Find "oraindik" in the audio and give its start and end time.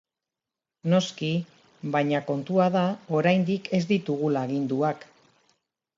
3.21-3.71